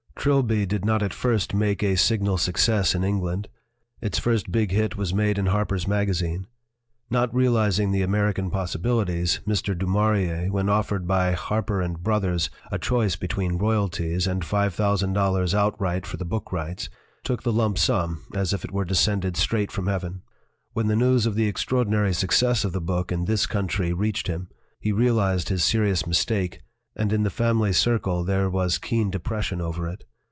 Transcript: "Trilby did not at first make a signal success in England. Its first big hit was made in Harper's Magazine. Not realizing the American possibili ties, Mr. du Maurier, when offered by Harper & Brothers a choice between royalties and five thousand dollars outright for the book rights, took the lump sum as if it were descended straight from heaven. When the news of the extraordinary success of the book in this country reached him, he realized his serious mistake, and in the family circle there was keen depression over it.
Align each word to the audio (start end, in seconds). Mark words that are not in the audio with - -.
"Trilby 0.21 0.67
did 0.67 0.85
not 0.85 1.01
at 1.01 1.15
first 1.15 1.51
make 1.55 1.81
a 1.81 1.95
signal 1.97 2.37
success 2.37 2.93
in 2.93 3.03
England. 3.03 3.47
Its 4.01 4.19
first 4.19 4.51
big 4.51 4.69
hit 4.69 4.95
was 4.95 5.15
made 5.15 5.39
in 5.39 5.47
Harper's 5.47 5.87
Magazine. 5.87 6.45
Not 7.09 7.33
realizing 7.33 7.89
the 7.91 8.03
American 8.03 8.51
possibili 8.51 9.05
ties, 9.07 9.39
Mr. 9.47 9.75
du 9.75 9.87
Maurier, 9.87 10.51
when 10.51 10.69
offered 10.69 11.07
by 11.07 11.31
Harper 11.31 11.81
& 11.93 11.99
Brothers 11.99 12.51
a 12.71 12.77
choice 12.77 13.15
between 13.15 13.57
royalties 13.57 14.27
and 14.27 14.45
five 14.45 14.75
thousand 14.75 15.13
dollars 15.13 15.55
outright 15.55 16.05
for 16.05 16.17
the 16.17 16.23
book 16.25 16.51
rights, 16.51 16.87
took 17.23 17.41
the 17.41 17.51
lump 17.51 17.79
sum 17.79 18.23
as 18.35 18.53
if 18.53 18.63
it 18.63 18.69
were 18.71 18.85
descended 18.85 19.35
straight 19.35 19.71
from 19.71 19.87
heaven. 19.87 20.21
When 20.73 20.85
the 20.85 20.95
news 20.95 21.25
of 21.25 21.33
the 21.33 21.47
extraordinary 21.47 22.13
success 22.13 22.63
of 22.63 22.73
the 22.73 22.79
book 22.81 23.11
in 23.11 23.25
this 23.25 23.47
country 23.47 23.91
reached 23.91 24.27
him, 24.27 24.49
he 24.79 24.91
realized 24.91 25.49
his 25.49 25.63
serious 25.63 26.05
mistake, 26.05 26.61
and 26.95 27.11
in 27.11 27.23
the 27.23 27.29
family 27.31 27.73
circle 27.73 28.23
there 28.23 28.49
was 28.51 28.77
keen 28.77 29.09
depression 29.09 29.59
over 29.59 29.87
it. 29.89 30.03